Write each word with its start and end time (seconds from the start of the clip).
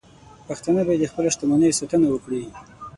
پښتانه 0.47 0.81
باید 0.87 0.99
د 1.01 1.09
خپلو 1.11 1.31
شتمنیو 1.35 1.77
ساتنه 1.79 2.07
وکړي. 2.09 2.43